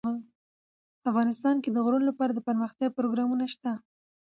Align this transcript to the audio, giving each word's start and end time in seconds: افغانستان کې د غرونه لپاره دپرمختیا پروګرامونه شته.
افغانستان 1.09 1.55
کې 1.63 1.69
د 1.71 1.77
غرونه 1.85 2.05
لپاره 2.09 2.31
دپرمختیا 2.33 2.87
پروګرامونه 2.97 3.45
شته. 3.53 3.71